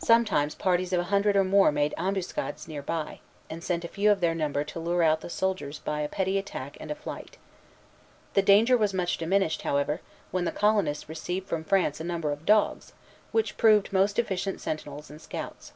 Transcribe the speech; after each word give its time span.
Sometimes 0.00 0.54
parties 0.54 0.92
of 0.92 1.00
a 1.00 1.04
hundred 1.08 1.34
or 1.34 1.42
more 1.42 1.72
made 1.72 1.94
ambuscades 1.96 2.68
near 2.68 2.82
by, 2.82 3.20
and 3.48 3.64
sent 3.64 3.86
a 3.86 3.88
few 3.88 4.10
of 4.10 4.20
their 4.20 4.34
number 4.34 4.64
to 4.64 4.78
lure 4.78 5.02
out 5.02 5.22
the 5.22 5.30
soldiers 5.30 5.78
by 5.78 6.00
a 6.02 6.10
petty 6.10 6.36
attack 6.36 6.76
and 6.78 6.90
a 6.90 6.94
flight. 6.94 7.38
The 8.34 8.42
danger 8.42 8.76
was 8.76 8.92
much 8.92 9.16
diminished, 9.16 9.62
however, 9.62 10.02
when 10.30 10.44
the 10.44 10.52
colonists 10.52 11.08
received 11.08 11.48
from 11.48 11.64
France 11.64 12.00
a 12.00 12.04
number 12.04 12.32
of 12.32 12.44
dogs, 12.44 12.92
which 13.32 13.56
proved 13.56 13.94
most 13.94 14.18
efficient 14.18 14.60
sentinels 14.60 15.08
and 15.08 15.22
scouts. 15.22 15.72